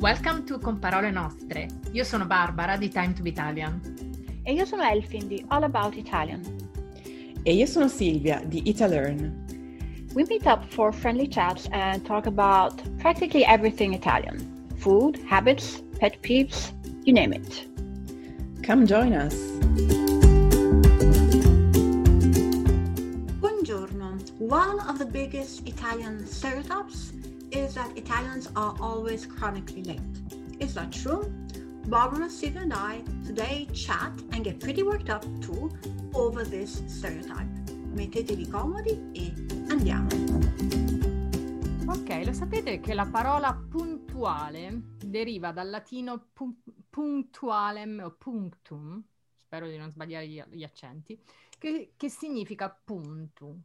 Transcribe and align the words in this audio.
Welcome 0.00 0.46
to 0.46 0.58
Con 0.58 0.78
Parole 0.78 1.10
Nostre. 1.10 1.68
Io 1.92 2.04
sono 2.04 2.24
Barbara 2.24 2.78
di 2.78 2.88
Time 2.88 3.12
to 3.12 3.20
be 3.20 3.28
Italian. 3.28 3.82
E 4.44 4.54
io 4.54 4.64
sono 4.64 4.82
Elfin 4.82 5.28
di 5.28 5.44
All 5.48 5.64
About 5.64 5.94
Italian. 5.94 6.40
E 7.42 7.52
io 7.52 7.66
sono 7.66 7.86
Silvia 7.86 8.40
di 8.42 8.66
Italearn. 8.66 9.44
We 10.14 10.24
meet 10.26 10.46
up 10.46 10.64
for 10.72 10.90
friendly 10.90 11.28
chats 11.28 11.68
and 11.72 12.02
talk 12.06 12.24
about 12.24 12.80
practically 12.96 13.44
everything 13.44 13.92
Italian 13.92 14.38
food, 14.78 15.18
habits, 15.28 15.82
pet 15.98 16.16
peeves, 16.22 16.72
you 17.04 17.12
name 17.12 17.34
it. 17.34 17.68
Come 18.62 18.86
join 18.86 19.12
us. 19.12 19.34
Buongiorno. 23.38 24.16
One 24.38 24.80
of 24.88 24.98
the 24.98 25.04
biggest 25.04 25.68
Italian 25.68 26.26
stereotypes 26.26 27.09
is 27.52 27.74
that 27.74 27.96
Italians 27.96 28.48
are 28.54 28.74
always 28.80 29.26
chronically 29.26 29.82
late. 29.82 30.00
Is 30.58 30.74
that 30.74 30.92
true? 30.92 31.24
Barbara, 31.88 32.28
Steve, 32.28 32.56
and 32.56 32.72
I 32.72 33.02
today 33.26 33.66
chat 33.72 34.12
and 34.32 34.44
get 34.44 34.60
pretty 34.60 34.82
worked 34.82 35.10
up 35.10 35.24
too 35.40 35.70
over 36.14 36.44
this 36.44 36.82
stereotype. 36.86 37.48
Mettetevi 37.94 38.48
comodi 38.48 39.10
e 39.12 39.32
andiamo. 39.68 40.08
Ok, 41.86 42.22
lo 42.24 42.32
sapete 42.32 42.78
che 42.78 42.94
la 42.94 43.06
parola 43.06 43.52
puntuale 43.52 44.82
deriva 45.04 45.50
dal 45.50 45.70
latino 45.70 46.28
pu- 46.32 46.56
o 46.92 48.10
punctum, 48.16 49.02
spero 49.34 49.66
di 49.66 49.76
non 49.76 49.90
sbagliare 49.90 50.28
gli, 50.28 50.40
gli 50.50 50.62
accenti, 50.62 51.20
che, 51.58 51.94
che 51.96 52.08
significa 52.08 52.70
punto, 52.70 53.62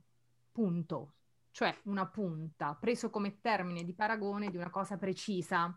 punto, 0.52 1.14
cioè 1.56 1.74
una 1.84 2.06
punta, 2.06 2.76
preso 2.78 3.10
come 3.10 3.40
termine 3.40 3.86
di 3.86 3.94
paragone 3.94 4.50
di 4.50 4.58
una 4.58 4.70
cosa 4.70 4.98
precisa. 4.98 5.74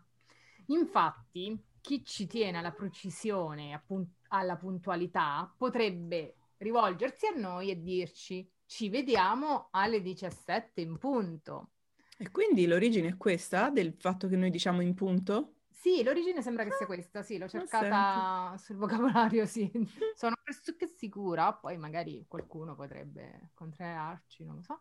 Infatti, 0.65 1.57
chi 1.79 2.03
ci 2.03 2.27
tiene 2.27 2.57
alla 2.57 2.73
precisione, 2.73 3.71
appun- 3.71 4.05
alla 4.27 4.57
puntualità, 4.57 5.49
potrebbe 5.57 6.35
rivolgersi 6.57 7.27
a 7.27 7.39
noi 7.39 7.69
e 7.69 7.81
dirci 7.81 8.45
ci 8.65 8.89
vediamo 8.89 9.69
alle 9.71 10.01
17 10.01 10.81
in 10.81 10.97
punto. 10.97 11.69
E 12.17 12.29
quindi 12.29 12.67
l'origine 12.67 13.07
è 13.07 13.15
questa 13.15 13.69
del 13.69 13.95
fatto 13.97 14.27
che 14.27 14.35
noi 14.35 14.49
diciamo 14.49 14.81
in 14.81 14.93
punto? 14.93 15.53
Sì, 15.71 16.03
l'origine 16.03 16.41
sembra 16.41 16.65
che 16.65 16.71
sia 16.73 16.85
questa, 16.85 17.23
sì, 17.23 17.37
l'ho 17.37 17.47
cercata 17.47 18.53
sul 18.57 18.75
vocabolario, 18.75 19.45
sì. 19.45 19.71
Sono 20.13 20.35
pressoché 20.43 20.87
sicura, 20.87 21.53
poi 21.53 21.77
magari 21.77 22.25
qualcuno 22.27 22.75
potrebbe 22.75 23.51
contrariarci, 23.53 24.43
non 24.43 24.55
lo 24.55 24.61
so. 24.61 24.77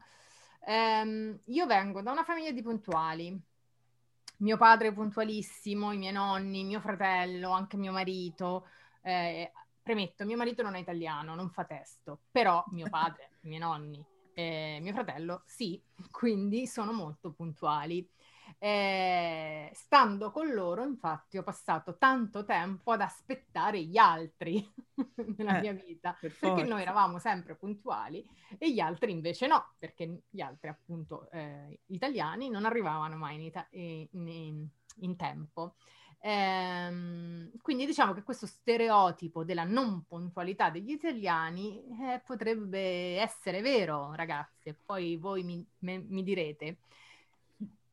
Ehm, 0.67 1.41
io 1.47 1.67
vengo 1.67 2.03
da 2.03 2.13
una 2.13 2.25
famiglia 2.25 2.53
di 2.53 2.63
puntuali. 2.63 3.41
Mio 4.39 4.57
padre 4.57 4.89
è 4.89 4.93
puntualissimo, 4.93 5.93
i 5.93 5.99
miei 5.99 6.13
nonni, 6.13 6.65
mio 6.65 6.81
fratello, 6.81 7.51
anche 7.51 7.77
mio 7.77 7.93
marito. 7.93 8.67
Eh, 9.03 9.51
premetto, 9.83 10.25
mio 10.25 10.37
marito 10.37 10.63
non 10.63 10.75
è 10.75 10.79
italiano, 10.79 11.35
non 11.35 11.51
fa 11.51 11.65
testo, 11.65 12.21
però 12.31 12.65
mio 12.69 12.89
padre, 12.91 13.31
i 13.41 13.49
miei 13.49 13.61
nonni, 13.61 14.05
eh, 14.35 14.79
mio 14.81 14.93
fratello 14.93 15.43
sì, 15.47 15.81
quindi 16.11 16.67
sono 16.67 16.93
molto 16.93 17.33
puntuali. 17.33 18.07
Eh, 18.61 19.71
stando 19.73 20.33
con 20.33 20.53
loro, 20.53 20.83
infatti, 20.85 21.39
ho 21.39 21.45
passato 21.45 21.97
tanto 21.97 22.45
tempo 22.45 22.91
ad 22.91 23.01
aspettare 23.03 23.81
gli 23.85 23.97
altri 23.97 24.69
nella 25.37 25.53
Eh, 25.53 25.61
mia 25.61 25.73
vita, 25.73 26.17
per 26.21 26.37
perché 26.39 26.65
noi 26.65 26.83
eravamo 26.83 27.19
sempre 27.21 27.55
puntuali 27.55 28.27
e 28.59 28.73
gli 28.73 28.81
altri 28.81 29.13
invece 29.13 29.47
no, 29.47 29.75
perché 29.79 30.23
gli 30.29 30.41
altri, 30.41 30.69
appunto, 30.71 31.31
eh, 31.31 31.81
italiani 31.87 32.49
non 32.51 32.65
arrivavano 32.65 33.17
mai 33.17 33.37
in, 33.37 33.43
ita- 33.43 33.69
in- 33.71 34.09
in- 34.27 34.69
in 35.03 35.17
tempo. 35.17 35.77
Ehm, 36.21 37.53
quindi 37.63 37.87
diciamo 37.87 38.13
che 38.13 38.25
questo 38.25 38.47
stereotipo 38.47 39.45
della 39.45 39.63
non 39.63 40.05
puntualità 40.05 40.69
degli 40.69 40.91
italiani 40.91 41.81
eh, 42.03 42.21
potrebbe 42.25 43.19
essere 43.21 43.61
vero, 43.61 44.13
ragazzi, 44.15 44.71
e 44.71 44.75
poi 44.85 45.17
voi 45.17 45.45
mi, 45.45 45.65
me- 45.81 46.05
mi 46.09 46.25
direte. 46.25 46.79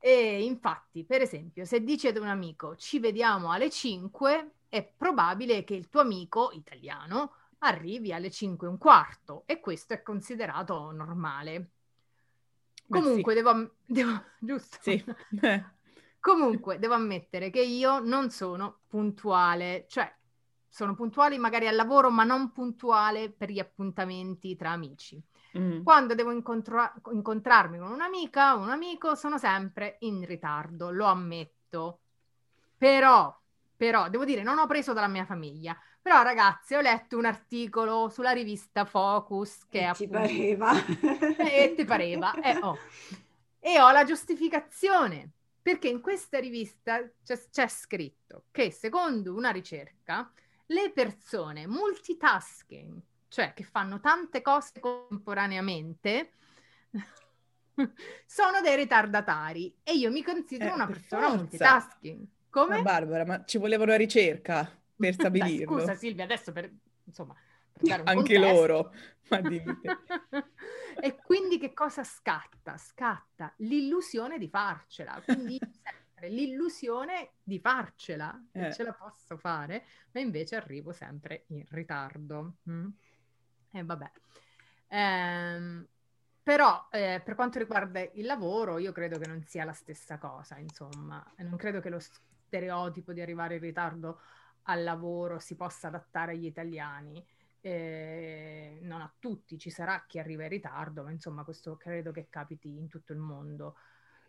E 0.07 0.43
infatti, 0.43 1.03
per 1.03 1.21
esempio, 1.23 1.65
se 1.65 1.83
dici 1.83 2.05
ad 2.07 2.17
un 2.17 2.27
amico 2.27 2.75
ci 2.75 2.99
vediamo 2.99 3.51
alle 3.51 3.71
5, 3.71 4.51
è 4.69 4.83
probabile 4.83 5.63
che 5.63 5.73
il 5.73 5.89
tuo 5.89 6.01
amico 6.01 6.51
italiano 6.51 7.33
arrivi 7.59 8.13
alle 8.13 8.29
5 8.29 8.67
e 8.67 8.69
un 8.69 8.77
quarto 8.77 9.41
e 9.47 9.59
questo 9.59 9.93
è 9.93 10.03
considerato 10.03 10.91
normale. 10.91 11.69
Beh, 12.87 12.99
Comunque, 12.99 13.33
sì. 13.33 13.41
devo, 13.41 13.75
devo- 13.83 14.23
giusto? 14.37 14.77
Sì. 14.79 15.03
Comunque, 16.19 16.77
devo 16.77 16.93
ammettere 16.93 17.49
che 17.49 17.61
io 17.63 17.97
non 17.97 18.29
sono 18.29 18.81
puntuale, 18.87 19.85
cioè 19.89 20.13
sono 20.67 20.93
puntuale 20.93 21.39
magari 21.39 21.67
al 21.67 21.75
lavoro, 21.75 22.11
ma 22.11 22.23
non 22.23 22.51
puntuale 22.51 23.31
per 23.31 23.49
gli 23.49 23.59
appuntamenti 23.59 24.55
tra 24.55 24.69
amici. 24.69 25.19
Mm. 25.57 25.83
Quando 25.83 26.15
devo 26.15 26.31
incontra- 26.31 26.93
incontrarmi 27.11 27.77
con 27.77 27.91
un'amica 27.91 28.55
o 28.55 28.59
un 28.59 28.69
amico, 28.69 29.15
sono 29.15 29.37
sempre 29.37 29.97
in 29.99 30.25
ritardo, 30.25 30.91
lo 30.91 31.05
ammetto. 31.05 31.99
Però, 32.77 33.37
però, 33.75 34.09
devo 34.09 34.25
dire, 34.25 34.43
non 34.43 34.57
ho 34.57 34.67
preso 34.67 34.93
dalla 34.93 35.07
mia 35.07 35.25
famiglia. 35.25 35.77
Però, 36.01 36.21
ragazzi, 36.21 36.75
ho 36.75 36.81
letto 36.81 37.17
un 37.17 37.25
articolo 37.25 38.09
sulla 38.09 38.31
rivista 38.31 38.85
Focus 38.85 39.65
che 39.67 39.79
E 39.79 39.83
appunto... 39.85 40.19
pareva? 40.19 40.71
E 41.37 41.73
ti 41.75 41.83
pareva, 41.83 42.33
eh, 42.41 42.57
oh. 42.61 42.77
E 43.59 43.81
ho 43.81 43.89
la 43.91 44.03
giustificazione, 44.03 45.31
perché 45.59 45.87
in 45.87 46.01
questa 46.01 46.37
rivista 46.37 47.01
c'è, 47.23 47.49
c'è 47.49 47.67
scritto 47.67 48.43
che 48.51 48.69
secondo 48.69 49.33
una 49.33 49.49
ricerca 49.49 50.31
le 50.67 50.91
persone 50.91 51.65
multitasking, 51.65 53.01
cioè 53.35 53.53
che 53.53 53.63
fanno 53.63 53.99
tante 53.99 54.41
cose 54.41 54.79
contemporaneamente, 54.79 56.31
sono 58.25 58.61
dei 58.61 58.77
ritardatari 58.77 59.75
e 59.83 59.93
io 59.93 60.09
mi 60.09 60.23
considero 60.23 60.71
Eh, 60.71 60.75
una 60.75 60.85
per 60.85 60.95
persona 60.95 61.27
forza. 61.27 61.37
multitasking. 61.37 62.27
Come? 62.49 62.77
Ma 62.77 62.81
Barbara, 62.81 63.25
ma 63.25 63.43
ci 63.43 63.57
voleva 63.57 63.83
una 63.83 63.97
ricerca 63.97 64.71
per 64.95 65.13
stabilirlo. 65.13 65.75
scusa 65.79 65.95
Silvia, 65.95 66.23
adesso 66.23 66.53
per, 66.53 66.71
insomma, 67.03 67.35
per 67.73 68.03
Anche 68.05 68.33
contesto. 68.35 68.39
loro, 68.39 68.93
ma 69.29 69.41
dimmi 69.41 69.75
e 71.01 71.15
quindi 71.21 71.57
che 71.59 71.73
cosa 71.73 72.03
scatta? 72.05 72.77
Scatta 72.77 73.53
l'illusione 73.57 74.37
di 74.37 74.47
farcela, 74.47 75.21
quindi 75.21 75.59
sempre 75.83 76.29
l'illusione 76.29 77.33
di 77.43 77.59
farcela, 77.59 78.41
che 78.53 78.61
Eh. 78.61 78.71
ce 78.71 78.83
la 78.83 78.93
posso 78.93 79.37
fare, 79.37 79.85
ma 80.13 80.21
invece 80.21 80.55
arrivo 80.55 80.93
sempre 80.93 81.43
in 81.49 81.65
ritardo. 81.69 82.55
mm? 82.69 82.87
E 83.75 83.83
vabbè. 83.83 84.09
Ehm, 84.87 85.85
però 86.41 86.87
eh, 86.91 87.21
per 87.23 87.35
quanto 87.35 87.59
riguarda 87.59 87.99
il 87.99 88.25
lavoro, 88.25 88.77
io 88.77 88.93
credo 88.93 89.17
che 89.17 89.27
non 89.27 89.43
sia 89.43 89.65
la 89.65 89.73
stessa 89.73 90.17
cosa, 90.17 90.57
insomma, 90.59 91.21
non 91.39 91.57
credo 91.57 91.81
che 91.81 91.89
lo 91.89 91.99
stereotipo 91.99 93.11
di 93.11 93.19
arrivare 93.21 93.55
in 93.55 93.61
ritardo 93.61 94.21
al 94.63 94.83
lavoro 94.83 95.39
si 95.39 95.55
possa 95.55 95.87
adattare 95.87 96.31
agli 96.33 96.45
italiani. 96.45 97.23
Eh, 97.59 98.79
non 98.83 99.01
a 99.01 99.11
tutti, 99.19 99.57
ci 99.57 99.69
sarà 99.71 100.05
chi 100.07 100.19
arriva 100.19 100.43
in 100.43 100.49
ritardo, 100.49 101.03
ma 101.03 101.11
insomma 101.11 101.43
questo 101.43 101.75
credo 101.75 102.11
che 102.11 102.27
capiti 102.29 102.77
in 102.77 102.87
tutto 102.87 103.11
il 103.11 103.19
mondo. 103.19 103.75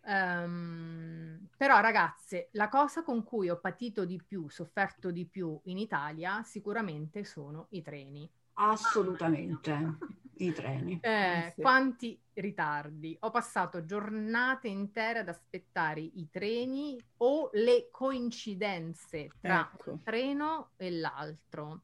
Ehm, 0.05 1.47
però 1.55 1.79
ragazze, 1.79 2.49
la 2.53 2.67
cosa 2.67 3.03
con 3.03 3.23
cui 3.23 3.49
ho 3.49 3.59
patito 3.59 4.05
di 4.05 4.21
più, 4.21 4.49
sofferto 4.49 5.11
di 5.11 5.25
più 5.25 5.57
in 5.65 5.77
Italia 5.77 6.43
sicuramente 6.43 7.23
sono 7.23 7.67
i 7.71 7.81
treni. 7.81 8.29
Assolutamente, 8.59 9.97
i 10.37 10.51
treni. 10.51 10.99
Eh, 11.01 11.51
sì. 11.55 11.61
Quanti 11.61 12.19
ritardi! 12.33 13.15
Ho 13.21 13.29
passato 13.29 13.85
giornate 13.85 14.67
intere 14.67 15.19
ad 15.19 15.29
aspettare 15.29 16.01
i 16.01 16.27
treni 16.31 16.99
o 17.17 17.49
le 17.53 17.89
coincidenze 17.91 19.29
tra 19.39 19.69
Ecco. 19.73 19.91
un 19.91 20.03
treno 20.03 20.71
e 20.75 20.91
l'altro. 20.91 21.81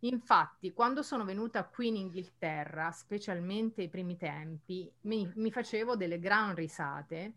Infatti, 0.00 0.72
quando 0.72 1.02
sono 1.02 1.24
venuta 1.24 1.64
qui 1.64 1.88
in 1.88 1.96
Inghilterra, 1.96 2.90
specialmente 2.92 3.82
ai 3.82 3.88
primi 3.88 4.16
tempi, 4.16 4.90
mi, 5.02 5.30
mi 5.34 5.50
facevo 5.50 5.96
delle 5.96 6.18
gran 6.18 6.54
risate 6.54 7.34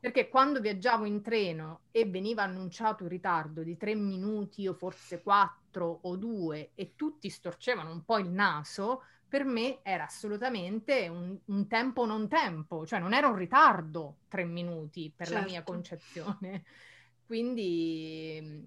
perché 0.00 0.28
quando 0.28 0.60
viaggiavo 0.60 1.04
in 1.04 1.22
treno 1.22 1.84
e 1.90 2.06
veniva 2.06 2.42
annunciato 2.42 3.04
un 3.04 3.10
ritardo 3.10 3.62
di 3.62 3.76
tre 3.76 3.94
minuti 3.94 4.66
o 4.66 4.72
forse 4.74 5.22
quattro 5.22 6.00
o 6.02 6.16
due 6.16 6.72
e 6.74 6.94
tutti 6.96 7.28
storcevano 7.28 7.92
un 7.92 8.04
po' 8.04 8.18
il 8.18 8.30
naso, 8.30 9.02
per 9.28 9.44
me 9.44 9.80
era 9.82 10.04
assolutamente 10.06 11.06
un, 11.08 11.38
un 11.46 11.66
tempo 11.68 12.06
non 12.06 12.28
tempo, 12.28 12.86
cioè 12.86 12.98
non 12.98 13.12
era 13.12 13.28
un 13.28 13.36
ritardo 13.36 14.20
tre 14.28 14.44
minuti 14.44 15.12
per 15.14 15.30
la 15.30 15.42
mia 15.42 15.62
Certo. 15.62 15.62
concezione. 15.62 16.64
Quindi 17.26 18.66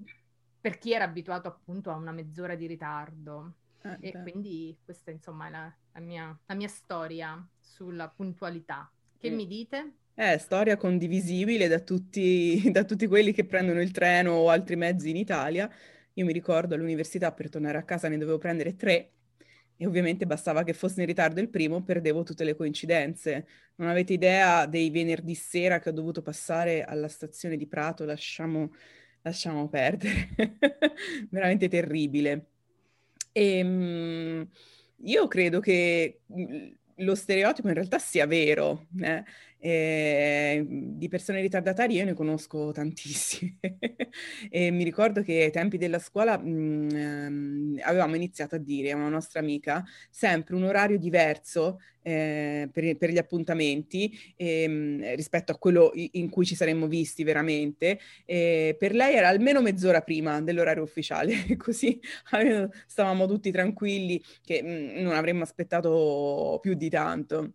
per 0.60 0.78
chi 0.78 0.94
era 0.94 1.06
abituato 1.06 1.48
appunto 1.48 1.92
a 1.92 1.96
una 1.96 2.12
mezz'ora 2.12 2.56
di 2.56 2.68
ritardo. 2.68 3.56
Eh, 3.86 3.98
E 4.00 4.12
beh. 4.12 4.22
quindi 4.22 4.78
questa 4.84 5.12
insomma 5.12 5.48
è 5.48 5.50
la, 5.50 5.78
la 5.94 6.00
mia, 6.00 6.40
la 6.46 6.56
mia 6.56 6.68
storia 6.68 7.46
sulla 7.60 8.10
puntualità. 8.10 8.90
Che 9.18 9.30
Mm. 9.30 9.38
mi 9.38 9.48
dite? 9.48 9.98
È 10.16 10.38
storia 10.38 10.78
condivisibile 10.78 11.68
da 11.68 11.80
tutti, 11.80 12.62
da 12.72 12.84
tutti 12.84 13.08
quelli 13.08 13.32
che 13.32 13.46
prendono 13.46 13.82
il 13.82 13.92
treno 13.92 14.34
o 14.34 14.50
altri 14.50 14.76
mezzi 14.76 15.10
in 15.10 15.16
Italia. 15.16 15.70
Io 16.14 16.26
mi 16.26 16.34
ricordo 16.34 16.76
all'università 16.76 17.32
per 17.32 17.50
tornare 17.50 17.80
a 17.80 17.84
casa 17.84 18.08
ne 18.08 18.18
dovevo 18.20 18.38
prendere 18.38 18.76
tre 18.76 19.12
e 19.76 19.88
ovviamente 19.88 20.28
bastava 20.28 20.64
che 20.64 20.74
fosse 20.74 21.02
in 21.02 21.08
ritardo 21.08 21.40
il 21.40 21.50
primo, 21.50 21.82
perdevo 21.82 22.22
tutte 22.22 22.44
le 22.44 22.56
coincidenze. 22.56 23.48
Non 23.76 23.90
avete 23.90 24.14
idea 24.14 24.68
dei 24.68 24.92
venerdì 24.92 25.34
sera 25.34 25.80
che 25.80 25.90
ho 25.90 25.92
dovuto 25.94 26.22
passare 26.22 26.84
alla 26.84 27.08
stazione 27.08 27.58
di 27.58 27.66
Prato, 27.66 28.06
lasciamo, 28.06 28.72
lasciamo 29.24 29.68
perdere. 29.68 30.30
Veramente 31.32 31.68
terribile. 31.70 32.46
E, 33.32 33.64
um, 33.64 34.48
io 35.06 35.28
credo 35.28 35.60
che 35.60 36.22
mm, 36.32 36.72
lo 36.98 37.16
stereotipo 37.16 37.68
in 37.68 37.74
realtà 37.74 37.98
sia 38.00 38.28
vero. 38.28 38.88
Eh? 39.02 39.24
Eh, 39.66 40.66
di 40.68 41.08
persone 41.08 41.40
ritardatarie 41.40 42.00
io 42.00 42.04
ne 42.04 42.14
conosco 42.14 42.74
tantissime 42.74 43.60
e 44.50 44.72
mi 44.72 44.84
ricordo 44.84 45.22
che 45.22 45.44
ai 45.44 45.52
tempi 45.52 45.78
della 45.78 46.00
scuola 46.00 46.38
mh, 46.38 46.50
mm, 46.50 46.90
ehm, 46.90 47.80
avevamo 47.84 48.16
iniziato 48.16 48.56
a 48.56 48.58
dire 48.58 48.92
a 48.92 48.98
una 48.98 49.08
nostra 49.08 49.40
amica 49.40 49.82
sempre 50.10 50.56
un 50.56 50.64
orario 50.64 50.98
diverso 50.98 51.80
eh, 52.02 52.68
per, 52.74 52.98
per, 52.98 53.12
gli 53.12 53.18
appuntamenti 53.18 54.12
eh, 54.36 55.14
rispetto 55.16 55.54
a 55.54 55.58
quello 55.58 55.92
in 55.94 56.30
cui 56.30 56.46
ci 56.46 56.56
saremmo 56.56 56.88
visti 56.88 57.24
veramente. 57.24 57.98
per 58.26 58.94
lei 58.94 59.16
era 59.16 59.30
almeno 59.30 59.62
mezz'ora 59.62 60.02
prima 60.02 60.42
dell'orario 60.42 60.84
ufficiale, 60.84 61.34
così 61.56 62.02
stavamo 62.88 63.28
tutti 63.28 63.50
tranquilli 63.50 64.22
che 64.44 64.62
mh, 64.62 65.00
mm, 65.00 65.04
non 65.04 65.14
avremmo 65.14 65.44
aspettato 65.44 66.60
più 66.62 66.74
di 66.74 66.90
tanto. 66.90 67.54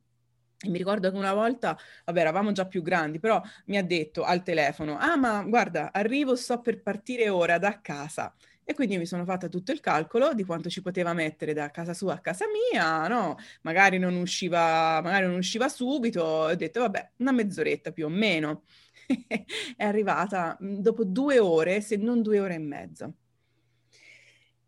E 0.61 0.69
mi 0.71 0.79
ricordo 0.79 1.11
che 1.11 1.17
una 1.17 1.35
volta, 1.35 1.79
vabbè, 2.05 2.19
eravamo 2.21 2.51
già 2.51 2.67
più 2.67 2.83
grandi, 2.83 3.21
però 3.21 3.41
mi 3.67 3.77
ha 3.79 3.83
detto 3.85 4.25
al 4.25 4.43
telefono, 4.43 4.97
ah 4.99 5.17
ma 5.17 5.43
guarda, 5.45 5.93
arrivo, 5.93 6.35
sto 6.35 6.61
per 6.61 6.83
partire 6.83 7.29
ora 7.29 7.59
da 7.59 7.81
casa. 7.81 8.35
E 8.65 8.75
quindi 8.75 8.99
mi 8.99 9.07
sono 9.07 9.25
fatta 9.25 9.49
tutto 9.49 9.71
il 9.73 9.81
calcolo 9.81 10.35
di 10.35 10.45
quanto 10.45 10.69
ci 10.69 10.83
poteva 10.83 11.13
mettere 11.15 11.55
da 11.55 11.71
casa 11.71 11.95
sua 11.95 12.15
a 12.15 12.21
casa 12.21 12.45
mia, 12.73 13.07
no? 13.07 13.37
Magari 13.63 13.99
non 13.99 14.15
usciva, 14.17 15.01
magari 15.01 15.27
non 15.27 15.37
usciva 15.37 15.69
subito, 15.69 16.23
ho 16.23 16.55
detto, 16.55 16.81
vabbè, 16.81 17.13
una 17.19 17.33
mezz'oretta 17.33 17.93
più 17.93 18.07
o 18.07 18.09
meno. 18.09 18.65
È 19.77 19.85
arrivata 19.85 20.57
dopo 20.61 21.05
due 21.05 21.39
ore, 21.39 21.81
se 21.81 21.97
non 21.97 22.21
due 22.21 22.41
ore 22.41 22.55
e 22.55 22.59
mezza. 22.59 23.11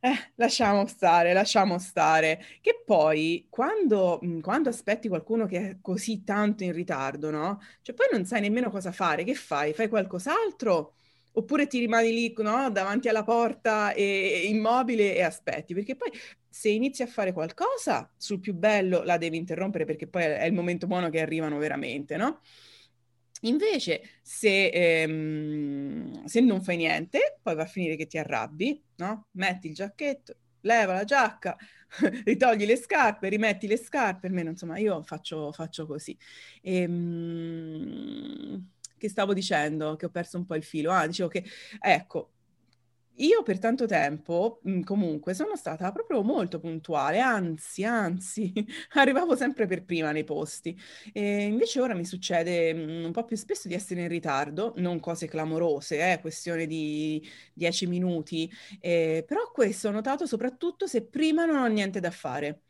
Eh, 0.02 0.32
lasciamo 0.36 0.86
stare, 0.86 1.34
lasciamo 1.34 1.78
stare. 1.78 2.42
Che 2.62 2.82
poi, 2.86 3.46
quando, 3.50 4.18
mhmm, 4.22 4.40
quando 4.40 4.70
aspetti 4.70 5.08
qualcuno 5.08 5.44
che 5.44 5.58
è 5.70 5.78
così 5.82 6.24
tanto 6.24 6.64
in 6.64 6.72
ritardo, 6.72 7.30
no? 7.30 7.60
Cioè 7.82 7.94
poi 7.94 8.06
non 8.10 8.24
sai 8.24 8.40
nemmeno 8.40 8.70
cosa 8.70 8.92
fare. 8.92 9.24
Che 9.24 9.34
fai? 9.34 9.74
Fai 9.74 9.88
qualcos'altro? 9.88 10.94
Oppure 11.32 11.66
ti 11.66 11.78
rimani 11.80 12.12
lì, 12.12 12.32
no? 12.38 12.70
Davanti 12.70 13.08
alla 13.08 13.24
porta 13.24 13.92
e, 13.92 14.46
immobile 14.48 15.14
e 15.14 15.22
aspetti? 15.22 15.74
Perché 15.74 15.96
poi 15.96 16.10
se 16.48 16.70
inizi 16.70 17.02
a 17.02 17.06
fare 17.06 17.32
qualcosa, 17.32 18.10
sul 18.16 18.40
più 18.40 18.54
bello 18.54 19.02
la 19.04 19.18
devi 19.18 19.36
interrompere 19.36 19.84
perché 19.84 20.06
poi 20.06 20.22
è 20.24 20.44
il 20.46 20.54
momento 20.54 20.86
buono 20.86 21.10
che 21.10 21.20
arrivano 21.20 21.58
veramente, 21.58 22.16
no? 22.16 22.40
Invece, 23.40 24.02
se, 24.22 24.68
ehm, 24.68 26.24
se, 26.24 26.40
non 26.40 26.62
fai 26.62 26.76
niente, 26.76 27.38
poi 27.42 27.54
va 27.54 27.62
a 27.62 27.66
finire 27.66 27.96
che 27.96 28.06
ti 28.06 28.18
arrabbi, 28.18 28.82
no? 28.96 29.28
Metti 29.32 29.68
il 29.68 29.74
giacchetto, 29.74 30.36
leva 30.62 30.92
la 30.92 31.04
giacca, 31.04 31.56
ritogli 32.24 32.66
le 32.66 32.76
scarpe, 32.76 33.28
rimetti 33.28 33.66
le 33.66 33.78
scarpe, 33.78 34.26
almeno 34.26 34.50
insomma 34.50 34.78
io 34.78 35.02
faccio, 35.02 35.52
faccio 35.52 35.86
così. 35.86 36.16
Ehm, 36.62 38.68
che 38.98 39.08
stavo 39.08 39.32
dicendo? 39.32 39.96
Che 39.96 40.06
ho 40.06 40.10
perso 40.10 40.36
un 40.36 40.44
po' 40.44 40.54
il 40.56 40.62
filo. 40.62 40.92
Ah, 40.92 41.06
dicevo 41.06 41.28
che, 41.30 41.42
ecco, 41.80 42.32
io 43.16 43.42
per 43.42 43.58
tanto 43.58 43.86
tempo, 43.86 44.60
mhmm, 44.62 44.82
comunque, 44.82 45.34
sono 45.34 45.54
stata 45.56 45.92
proprio 45.92 46.22
molto 46.22 46.58
puntuale, 46.58 47.18
anzi, 47.20 47.84
anzi, 47.84 48.52
arrivavo 48.94 49.36
sempre 49.36 49.66
per 49.66 49.84
prima 49.84 50.10
nei 50.12 50.24
posti. 50.24 50.76
E 51.12 51.42
invece 51.44 51.80
ora 51.80 51.94
mi 51.94 52.04
succede 52.04 52.72
mhmm, 52.74 53.04
un 53.04 53.12
po' 53.12 53.24
più 53.24 53.36
spesso 53.36 53.68
di 53.68 53.74
essere 53.74 54.02
in 54.02 54.08
ritardo, 54.08 54.72
non 54.76 55.00
cose 55.00 55.26
clamorose, 55.28 56.12
eh, 56.12 56.20
questione 56.20 56.66
di 56.66 57.22
dieci 57.52 57.86
minuti, 57.86 58.50
eh, 58.80 59.24
però 59.26 59.50
questo 59.52 59.88
ho 59.88 59.90
notato 59.90 60.26
soprattutto 60.26 60.86
se 60.86 61.04
prima 61.06 61.44
non 61.44 61.56
ho 61.56 61.66
niente 61.66 62.00
da 62.00 62.10
fare. 62.10 62.62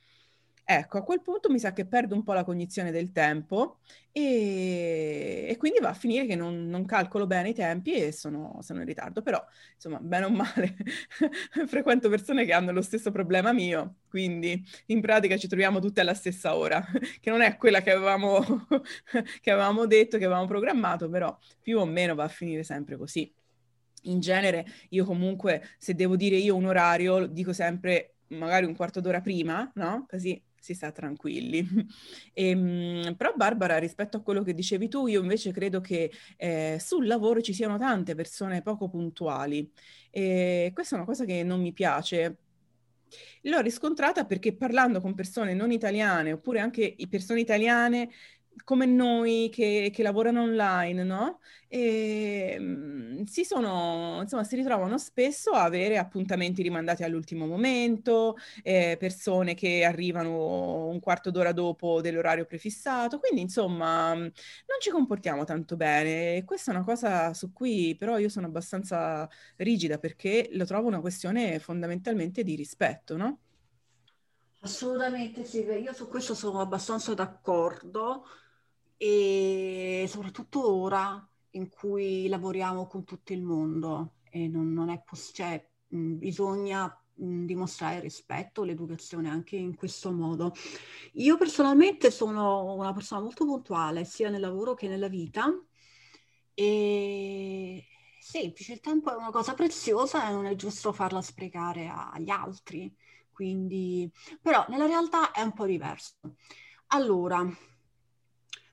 Ecco, 0.72 0.98
a 0.98 1.02
quel 1.02 1.20
punto 1.20 1.50
mi 1.50 1.58
sa 1.58 1.72
che 1.72 1.84
perdo 1.84 2.14
un 2.14 2.22
po' 2.22 2.32
la 2.32 2.44
cognizione 2.44 2.92
del 2.92 3.10
tempo 3.10 3.78
e, 4.12 5.46
e 5.48 5.56
quindi 5.56 5.80
va 5.80 5.88
a 5.88 5.94
finire 5.94 6.26
che 6.26 6.36
non, 6.36 6.68
non 6.68 6.84
calcolo 6.84 7.26
bene 7.26 7.48
i 7.48 7.54
tempi 7.54 7.90
e 7.94 8.12
sono, 8.12 8.56
sono, 8.62 8.78
in 8.78 8.86
ritardo. 8.86 9.20
Però, 9.20 9.44
insomma, 9.74 9.98
bene 9.98 10.26
o 10.26 10.30
male, 10.30 10.76
frequento 11.66 12.08
persone 12.08 12.44
che 12.44 12.52
hanno 12.52 12.70
lo 12.70 12.82
stesso 12.82 13.10
problema 13.10 13.52
mio, 13.52 13.96
quindi 14.08 14.64
in 14.86 15.00
pratica 15.00 15.36
ci 15.36 15.48
troviamo 15.48 15.80
tutte 15.80 16.02
alla 16.02 16.14
stessa 16.14 16.54
ora, 16.54 16.80
che 17.18 17.30
non 17.30 17.40
è 17.40 17.56
quella 17.56 17.82
che 17.82 17.90
avevamo, 17.90 18.38
che 19.42 19.50
avevamo 19.50 19.86
detto, 19.86 20.18
che 20.18 20.24
avevamo 20.24 20.46
programmato, 20.46 21.08
però 21.08 21.36
più 21.60 21.80
o 21.80 21.84
meno 21.84 22.14
va 22.14 22.22
a 22.22 22.28
finire 22.28 22.62
sempre 22.62 22.96
così. 22.96 23.28
In 24.04 24.20
genere, 24.20 24.64
io 24.90 25.04
comunque, 25.04 25.70
se 25.78 25.94
devo 25.96 26.14
dire 26.14 26.36
io 26.36 26.54
un 26.54 26.66
orario, 26.66 27.26
dico 27.26 27.52
sempre 27.52 28.14
magari 28.28 28.66
un 28.66 28.76
quarto 28.76 29.00
d'ora 29.00 29.20
prima, 29.20 29.68
no? 29.74 30.06
Così 30.08 30.40
si 30.70 30.74
sta 30.74 30.92
tranquilli. 30.92 31.66
E, 32.32 32.48
ehm, 32.50 33.14
però 33.16 33.32
Barbara, 33.34 33.78
rispetto 33.78 34.18
a 34.18 34.22
quello 34.22 34.42
che 34.42 34.54
dicevi 34.54 34.88
tu, 34.88 35.06
io 35.06 35.20
invece 35.20 35.52
credo 35.52 35.80
che 35.80 36.10
eh, 36.36 36.78
sul 36.80 37.06
lavoro 37.06 37.40
ci 37.40 37.52
siano 37.52 37.78
tante 37.78 38.14
persone 38.14 38.62
poco 38.62 38.88
puntuali 38.88 39.70
e 40.10 40.70
questa 40.74 40.94
è 40.94 40.98
una 40.98 41.06
cosa 41.06 41.24
che 41.24 41.42
non 41.42 41.60
mi 41.60 41.72
piace. 41.72 42.38
L'ho 43.42 43.60
riscontrata 43.60 44.24
perché 44.24 44.54
parlando 44.54 45.00
con 45.00 45.14
persone 45.14 45.54
non 45.54 45.72
italiane 45.72 46.32
oppure 46.32 46.60
anche 46.60 46.94
persone 47.08 47.40
italiane 47.40 48.10
come 48.64 48.86
noi 48.86 49.48
che, 49.52 49.90
che, 49.92 50.02
lavorano 50.02 50.42
online, 50.42 51.02
no? 51.02 51.40
E 51.68 52.56
mm, 52.58 53.22
si 53.24 53.44
sono, 53.44 54.18
insomma, 54.22 54.44
si 54.44 54.56
ritrovano 54.56 54.98
spesso 54.98 55.50
a 55.50 55.64
avere 55.64 55.98
appuntamenti 55.98 56.62
rimandati 56.62 57.02
all'ultimo 57.02 57.46
momento, 57.46 58.36
eh, 58.62 58.96
persone 58.98 59.54
che 59.54 59.84
arrivano 59.84 60.86
un 60.88 61.00
quarto 61.00 61.30
d'ora 61.30 61.52
dopo 61.52 62.00
dell'orario 62.00 62.44
prefissato, 62.44 63.18
quindi 63.18 63.40
insomma 63.42 64.14
mm, 64.14 64.20
non 64.20 64.32
ci 64.80 64.90
comportiamo 64.90 65.44
tanto 65.44 65.76
bene. 65.76 66.44
Questa 66.44 66.72
è 66.72 66.74
una 66.74 66.84
cosa 66.84 67.34
su 67.34 67.52
cui 67.52 67.96
però 67.96 68.18
io 68.18 68.28
sono 68.28 68.46
abbastanza 68.46 69.28
rigida 69.56 69.98
perché 69.98 70.48
lo 70.52 70.64
trovo 70.64 70.88
una 70.88 71.00
questione 71.00 71.58
fondamentalmente 71.58 72.42
di 72.42 72.54
rispetto, 72.54 73.16
no? 73.16 73.38
Assolutamente 74.62 75.44
sì, 75.44 75.60
io 75.62 75.92
su 75.94 76.06
questo 76.08 76.34
sono 76.34 76.60
abbastanza 76.60 77.14
d'accordo 77.14 78.26
e 78.98 80.04
soprattutto 80.06 80.70
ora 80.70 81.26
in 81.52 81.70
cui 81.70 82.28
lavoriamo 82.28 82.86
con 82.86 83.04
tutto 83.04 83.32
il 83.32 83.42
mondo 83.42 84.16
e 84.30 84.48
non, 84.48 84.72
non 84.72 84.90
è 84.90 85.02
possibile, 85.02 85.32
cioè, 85.32 85.70
bisogna 85.88 86.94
dimostrare 87.14 88.00
rispetto, 88.00 88.62
l'educazione 88.62 89.30
anche 89.30 89.56
in 89.56 89.74
questo 89.76 90.12
modo. 90.12 90.52
Io 91.14 91.38
personalmente 91.38 92.10
sono 92.10 92.74
una 92.74 92.92
persona 92.92 93.22
molto 93.22 93.46
puntuale 93.46 94.04
sia 94.04 94.28
nel 94.28 94.40
lavoro 94.40 94.74
che 94.74 94.88
nella 94.88 95.08
vita 95.08 95.46
e 96.54 97.84
semplice, 98.20 98.74
il 98.74 98.80
tempo 98.80 99.10
è 99.10 99.16
una 99.16 99.30
cosa 99.30 99.54
preziosa 99.54 100.28
e 100.28 100.32
non 100.32 100.44
è 100.44 100.54
giusto 100.54 100.92
farla 100.92 101.22
sprecare 101.22 101.88
agli 101.88 102.30
altri, 102.30 102.94
quindi 103.40 104.12
però 104.42 104.66
nella 104.68 104.84
realtà 104.84 105.32
è 105.32 105.40
un 105.40 105.54
po' 105.54 105.64
diverso. 105.64 106.16
Allora, 106.88 107.42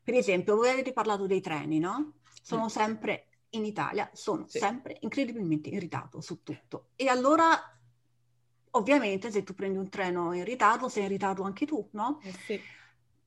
per 0.03 0.13
esempio, 0.13 0.57
voi 0.57 0.67
avete 0.67 0.91
parlato 0.91 1.25
dei 1.25 1.39
treni, 1.39 1.79
no? 1.79 2.15
Sono 2.41 2.67
sempre 2.67 3.27
in 3.51 3.63
Italia, 3.63 4.09
sono 4.11 4.45
sì. 4.45 4.57
sempre 4.57 4.97
incredibilmente 4.99 5.69
in 5.69 5.79
ritardo 5.79 6.19
su 6.19 6.43
tutto. 6.43 6.89
E 6.97 7.07
allora, 7.07 7.57
ovviamente, 8.71 9.31
se 9.31 9.43
tu 9.43 9.53
prendi 9.53 9.77
un 9.77 9.87
treno 9.87 10.33
in 10.33 10.43
ritardo, 10.43 10.89
sei 10.89 11.03
in 11.03 11.09
ritardo 11.09 11.43
anche 11.43 11.65
tu, 11.65 11.87
no? 11.91 12.19
Eh 12.23 12.33
sì. 12.33 12.61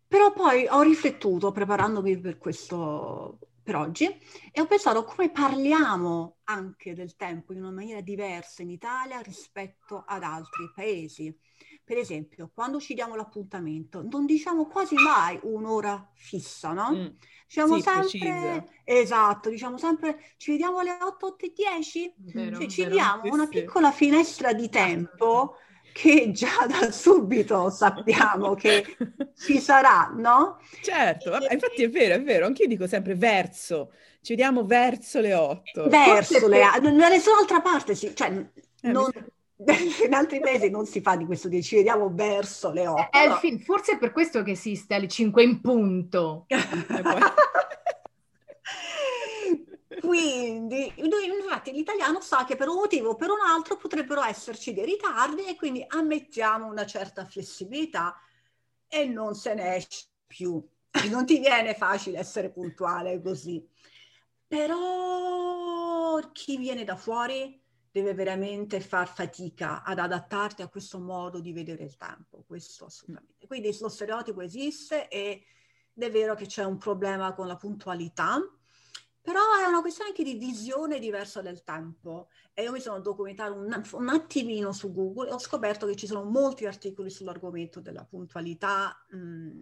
Però 0.06 0.34
poi 0.34 0.66
ho 0.68 0.82
riflettuto 0.82 1.52
preparandomi 1.52 2.18
per 2.18 2.36
questo 2.36 3.38
per 3.70 3.76
oggi 3.76 4.04
e 4.50 4.60
ho 4.60 4.66
pensato 4.66 5.04
come 5.04 5.30
parliamo 5.30 6.38
anche 6.44 6.92
del 6.92 7.14
tempo 7.14 7.52
in 7.52 7.60
una 7.60 7.70
maniera 7.70 8.00
diversa 8.00 8.62
in 8.62 8.70
Italia 8.70 9.20
rispetto 9.20 10.02
ad 10.04 10.24
altri 10.24 10.72
paesi. 10.74 11.32
Per 11.84 11.96
esempio, 11.96 12.50
quando 12.52 12.80
ci 12.80 12.94
diamo 12.94 13.14
l'appuntamento, 13.14 14.02
non 14.02 14.26
diciamo 14.26 14.66
quasi 14.66 14.96
mai 14.96 15.38
un'ora 15.42 16.10
fissa, 16.14 16.72
no? 16.72 16.90
Mm. 16.92 17.06
Diciamo 17.46 17.76
sì, 17.76 17.82
sempre, 17.82 18.08
precisa. 18.10 18.64
esatto, 18.84 19.48
diciamo 19.48 19.78
sempre 19.78 20.20
ci 20.36 20.52
vediamo 20.52 20.78
alle 20.78 20.98
8, 21.00 21.26
8 21.26 21.44
e 21.46 21.52
10, 21.54 22.14
vero, 22.16 22.56
cioè, 22.58 22.66
ci 22.66 22.82
vero, 22.82 22.94
diamo 22.94 23.22
sì, 23.24 23.28
una 23.30 23.46
piccola 23.46 23.92
finestra 23.92 24.52
di 24.52 24.68
tempo 24.68 25.56
che 25.92 26.30
già 26.32 26.66
da 26.66 26.90
subito 26.90 27.70
sappiamo 27.70 28.54
che 28.54 28.84
ci 29.36 29.58
sarà, 29.58 30.12
no? 30.14 30.58
Certo, 30.82 31.30
vabbè, 31.30 31.52
infatti 31.52 31.82
è 31.82 31.88
vero, 31.90 32.14
è 32.14 32.22
vero, 32.22 32.46
anch'io 32.46 32.66
dico 32.66 32.86
sempre 32.86 33.14
verso, 33.14 33.92
ci 34.22 34.32
vediamo 34.32 34.64
verso 34.64 35.20
le 35.20 35.34
otto. 35.34 35.88
Verso 35.88 36.46
le 36.48 36.64
otto, 36.64 36.80
da 36.80 37.08
nessun'altra 37.08 37.60
parte, 37.60 37.94
sì, 37.94 38.14
cioè, 38.14 38.28
eh, 38.82 38.90
non, 38.90 39.10
in 40.06 40.14
altri 40.14 40.40
paesi 40.40 40.70
non 40.70 40.86
si 40.86 41.00
fa 41.00 41.16
di 41.16 41.26
questo, 41.26 41.50
ci 41.60 41.76
vediamo 41.76 42.10
verso 42.12 42.72
le 42.72 42.86
otto. 42.86 43.10
È 43.10 43.26
il 43.26 43.32
film, 43.40 43.58
forse 43.58 43.92
è 43.92 43.98
per 43.98 44.12
questo 44.12 44.42
che 44.42 44.52
esiste 44.52 44.94
alle 44.94 45.08
5 45.08 45.42
in 45.42 45.60
punto. 45.60 46.46
Quindi, 50.10 50.92
infatti, 50.96 51.70
l'italiano 51.70 52.20
sa 52.20 52.44
che 52.44 52.56
per 52.56 52.66
un 52.66 52.74
motivo 52.74 53.10
o 53.10 53.14
per 53.14 53.30
un 53.30 53.38
altro 53.46 53.76
potrebbero 53.76 54.24
esserci 54.24 54.72
dei 54.72 54.84
ritardi 54.84 55.44
e 55.44 55.54
quindi 55.54 55.84
ammettiamo 55.86 56.66
una 56.66 56.84
certa 56.84 57.24
flessibilità 57.24 58.20
e 58.88 59.04
non 59.06 59.36
se 59.36 59.54
ne 59.54 59.76
esce 59.76 60.06
più. 60.26 60.60
Non 61.08 61.24
ti 61.24 61.38
viene 61.38 61.74
facile 61.74 62.18
essere 62.18 62.50
puntuale 62.50 63.22
così. 63.22 63.64
Però 64.48 66.18
chi 66.32 66.56
viene 66.56 66.82
da 66.82 66.96
fuori 66.96 67.62
deve 67.88 68.12
veramente 68.12 68.80
far 68.80 69.06
fatica 69.06 69.84
ad 69.84 70.00
adattarti 70.00 70.62
a 70.62 70.68
questo 70.68 70.98
modo 70.98 71.38
di 71.38 71.52
vedere 71.52 71.84
il 71.84 71.96
tempo, 71.96 72.42
questo 72.48 72.86
assolutamente. 72.86 73.46
Quindi 73.46 73.76
lo 73.78 73.88
stereotipo 73.88 74.40
esiste 74.40 75.06
ed 75.06 75.40
è 75.94 76.10
vero 76.10 76.34
che 76.34 76.46
c'è 76.46 76.64
un 76.64 76.78
problema 76.78 77.32
con 77.32 77.46
la 77.46 77.56
puntualità, 77.56 78.40
però 79.22 79.40
è 79.62 79.66
una 79.66 79.80
questione 79.80 80.10
anche 80.10 80.24
di 80.24 80.34
visione 80.34 80.98
diversa 80.98 81.42
del 81.42 81.62
tempo. 81.62 82.28
E 82.54 82.62
io 82.62 82.72
mi 82.72 82.80
sono 82.80 83.00
documentato 83.00 83.54
un, 83.54 83.82
un, 83.92 84.08
attimino 84.08 84.72
su 84.72 84.92
Google 84.92 85.28
e 85.28 85.32
ho 85.32 85.38
scoperto 85.38 85.86
che 85.86 85.96
ci 85.96 86.06
sono 86.06 86.24
molti 86.24 86.66
articoli 86.66 87.10
sull'argomento 87.10 87.80
della 87.80 88.04
puntualità 88.04 89.04
mh, 89.10 89.60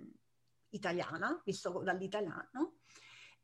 italiana, 0.70 1.40
visto 1.44 1.80
dall'italiano. 1.82 2.76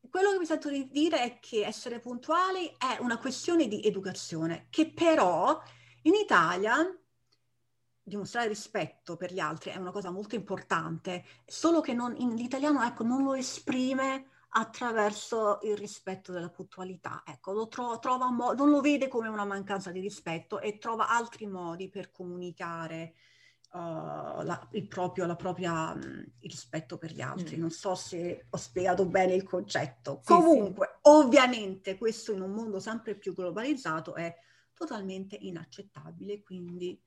Quello 0.09 0.31
che 0.31 0.37
mi 0.37 0.45
sento 0.45 0.69
di 0.69 0.87
dire 0.89 1.21
è 1.21 1.39
che 1.39 1.65
essere 1.65 1.99
puntuali 1.99 2.67
è 2.77 2.97
una 3.01 3.17
questione 3.17 3.67
di 3.67 3.81
educazione, 3.83 4.67
che 4.69 4.91
però 4.93 5.59
in 6.03 6.13
Italia 6.13 6.77
dimostrare 8.07 8.47
rispetto 8.47 9.15
per 9.17 9.33
gli 9.33 9.39
altri 9.39 9.71
è 9.71 9.77
una 9.77 9.91
cosa 9.91 10.11
molto 10.11 10.35
importante, 10.35 11.25
solo 11.45 11.81
che 11.81 11.93
non, 11.93 12.15
in, 12.17 12.35
l'italiano 12.35 12.83
ecco, 12.83 13.03
non 13.03 13.23
lo 13.23 13.33
esprime 13.33 14.29
attraverso 14.57 15.59
il 15.63 15.75
rispetto 15.75 16.31
della 16.31 16.49
puntualità. 16.49 17.23
Ecco, 17.25 17.51
lo 17.51 17.67
tro- 17.67 17.99
trova 17.99 18.29
mo- 18.29 18.53
non 18.53 18.69
lo 18.69 18.79
vede 18.79 19.07
come 19.07 19.27
una 19.27 19.45
mancanza 19.45 19.91
di 19.91 19.99
rispetto 19.99 20.59
e 20.59 20.77
trova 20.77 21.09
altri 21.09 21.45
modi 21.45 21.89
per 21.89 22.11
comunicare 22.11 23.15
uh, 23.73 23.77
la, 24.43 24.67
il 24.71 24.87
proprio 24.87 25.25
la 25.25 25.35
propria, 25.35 25.93
mh, 25.93 25.99
mm, 25.99 26.19
il 26.39 26.49
rispetto 26.49 26.97
per 26.97 27.11
gli 27.11 27.19
altri. 27.19 27.57
Mm. 27.57 27.59
Non 27.59 27.69
so 27.69 27.95
se 27.95 28.45
ho 28.49 28.57
spiegato 28.57 29.05
bene 29.05 29.33
il 29.33 29.43
concetto. 29.43 30.21
Sì, 30.23 30.33
Comunque, 30.33 30.87
sì. 30.93 30.99
ovviamente, 31.09 31.97
questo 31.97 32.31
in 32.31 32.39
un 32.41 32.51
mondo 32.51 32.79
sempre 32.79 33.15
più 33.15 33.33
globalizzato 33.33 34.15
è 34.15 34.33
totalmente 34.73 35.35
inaccettabile, 35.37 36.41
quindi... 36.41 36.97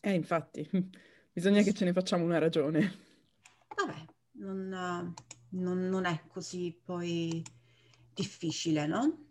Eh, 0.00 0.12
infatti, 0.12 0.68
bisogna 1.32 1.62
che 1.62 1.72
ce 1.72 1.86
ne 1.86 1.92
facciamo 1.94 2.24
una 2.24 2.38
ragione. 2.38 3.04
Vabbè, 3.74 4.04
non... 4.32 5.14
Uh, 5.14 5.34
non, 5.50 5.88
non 5.88 6.04
è 6.04 6.22
così 6.28 6.76
poi 6.84 7.42
difficile, 8.12 8.86
no? 8.86 9.24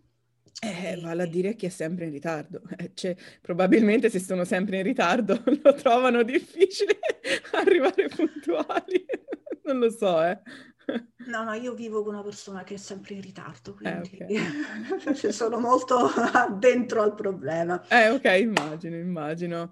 Eh, 0.62 0.98
vale 1.01 1.24
a 1.24 1.25
dire 1.25 1.55
che 1.55 1.67
è 1.67 1.69
sempre 1.69 2.05
in 2.05 2.12
ritardo. 2.12 2.62
Eh, 2.77 2.91
cioè, 2.93 3.15
probabilmente 3.41 4.10
se 4.10 4.19
sono 4.19 4.43
sempre 4.43 4.77
in 4.77 4.84
ritardo 4.84 5.41
lo 5.63 5.74
trovano 5.74 6.24
difficile 6.24 7.00
arrivare 7.53 8.07
puntuali. 8.07 9.05
non 9.63 9.79
lo 9.79 9.89
so, 9.89 10.24
eh. 10.24 10.41
No, 11.27 11.43
no, 11.43 11.53
io 11.53 11.74
vivo 11.74 12.03
con 12.03 12.13
una 12.13 12.24
persona 12.24 12.63
che 12.63 12.75
è 12.75 12.77
sempre 12.77 13.15
in 13.15 13.22
ritardo, 13.22 13.72
eh, 13.81 14.01
quindi 14.01 14.36
eh, 14.36 14.41
okay. 15.07 15.31
sono 15.31 15.60
molto 15.60 16.12
dentro 16.60 17.01
al 17.01 17.15
problema. 17.15 17.84
Eh, 17.88 18.10
ok, 18.10 18.25
immagino, 18.39 18.95
immagino. 18.95 19.72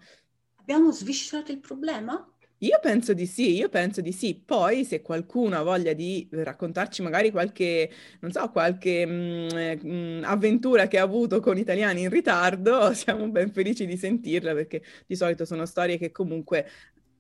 Abbiamo 0.56 0.92
sviscerato 0.92 1.52
il 1.52 1.60
problema? 1.60 2.28
Io 2.60 2.80
penso 2.82 3.14
di 3.14 3.26
sì, 3.26 3.56
io 3.56 3.68
penso 3.68 4.00
di 4.00 4.12
sì. 4.14 4.36
Poi 4.36 4.86
se 4.86 5.02
qualcuno 5.02 5.58
ha 5.58 5.64
voglia 5.64 5.94
di 5.94 6.28
raccontarci 6.32 7.02
magari 7.02 7.30
qualche, 7.30 7.90
non 8.22 8.32
so, 8.32 8.50
qualche 8.52 9.06
mh, 9.06 9.88
mh, 9.88 10.22
avventura 10.24 10.88
che 10.88 10.98
ha 10.98 11.04
avuto 11.04 11.42
con 11.42 11.58
italiani 11.58 12.04
in 12.04 12.10
ritardo, 12.10 12.94
siamo 12.96 13.28
ben 13.28 13.52
felici 13.52 13.86
di 13.86 13.98
sentirla 13.98 14.54
perché 14.54 14.82
di 15.06 15.16
solito 15.16 15.44
sono 15.44 15.66
storie 15.66 15.98
che 15.98 16.12
comunque 16.12 16.68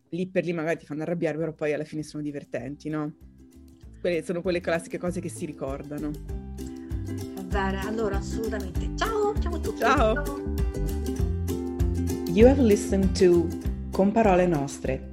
lì 0.09 0.27
per 0.27 0.45
lì 0.45 0.53
magari 0.53 0.79
ti 0.79 0.85
fanno 0.85 1.01
arrabbiare, 1.01 1.37
però 1.37 1.51
poi 1.53 1.73
alla 1.73 1.83
fine 1.83 2.03
sono 2.03 2.23
divertenti, 2.23 2.87
no? 2.87 3.13
Quelle 3.99 4.23
sono 4.23 4.41
quelle 4.41 4.61
classiche 4.61 4.97
cose 4.97 5.19
che 5.19 5.29
si 5.29 5.45
ricordano. 5.45 6.11
Va 7.35 7.41
bene, 7.41 7.79
allora 7.81 8.17
assolutamente. 8.17 8.91
Ciao, 8.95 9.33
ciao 9.39 9.55
a 9.55 9.59
tutti. 9.59 9.79
Ciao. 9.79 10.23
You 12.31 12.47
have 12.47 12.61
listened 12.61 13.15
to 13.17 13.47
Con 13.93 14.11
parole 14.11 14.47
nostre 14.47 15.12